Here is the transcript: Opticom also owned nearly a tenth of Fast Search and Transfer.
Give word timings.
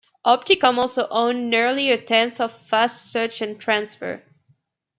Opticom 0.25 0.79
also 0.79 1.07
owned 1.11 1.51
nearly 1.51 1.91
a 1.91 2.01
tenth 2.01 2.41
of 2.41 2.57
Fast 2.67 3.11
Search 3.11 3.39
and 3.39 3.61
Transfer. 3.61 4.23